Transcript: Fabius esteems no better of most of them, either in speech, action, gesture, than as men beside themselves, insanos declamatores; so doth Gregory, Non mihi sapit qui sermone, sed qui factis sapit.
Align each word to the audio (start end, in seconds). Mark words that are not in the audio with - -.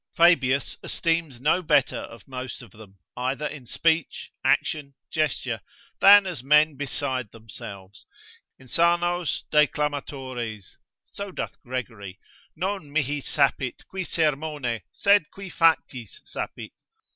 Fabius 0.17 0.77
esteems 0.83 1.39
no 1.39 1.61
better 1.61 1.99
of 1.99 2.27
most 2.27 2.63
of 2.63 2.71
them, 2.71 2.97
either 3.15 3.45
in 3.45 3.67
speech, 3.67 4.31
action, 4.43 4.95
gesture, 5.11 5.61
than 5.99 6.25
as 6.25 6.43
men 6.43 6.75
beside 6.75 7.29
themselves, 7.29 8.07
insanos 8.59 9.43
declamatores; 9.51 10.77
so 11.03 11.31
doth 11.31 11.61
Gregory, 11.61 12.19
Non 12.55 12.91
mihi 12.91 13.21
sapit 13.21 13.85
qui 13.87 14.03
sermone, 14.03 14.81
sed 14.91 15.29
qui 15.29 15.51
factis 15.51 16.19
sapit. 16.25 16.71